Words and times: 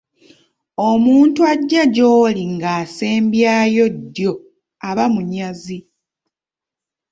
Omuntu 0.89 1.39
ajja 1.53 1.83
gy’oli 1.95 2.43
ng’asembyayo 2.55 3.85
ddyo 3.97 4.31
aba 4.89 5.05
munyazi. 5.13 5.77